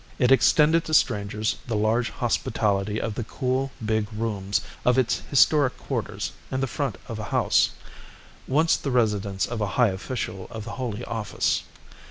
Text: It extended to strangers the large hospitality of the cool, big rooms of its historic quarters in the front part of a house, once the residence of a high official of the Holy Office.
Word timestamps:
It 0.17 0.31
extended 0.31 0.83
to 0.85 0.95
strangers 0.95 1.57
the 1.67 1.75
large 1.75 2.09
hospitality 2.09 2.99
of 2.99 3.13
the 3.13 3.23
cool, 3.23 3.71
big 3.85 4.07
rooms 4.11 4.61
of 4.83 4.97
its 4.97 5.21
historic 5.29 5.77
quarters 5.77 6.31
in 6.49 6.59
the 6.59 6.65
front 6.65 6.95
part 7.05 7.11
of 7.19 7.19
a 7.19 7.29
house, 7.29 7.69
once 8.47 8.75
the 8.77 8.89
residence 8.89 9.45
of 9.45 9.61
a 9.61 9.67
high 9.77 9.89
official 9.89 10.47
of 10.49 10.63
the 10.63 10.71
Holy 10.71 11.05
Office. 11.05 11.61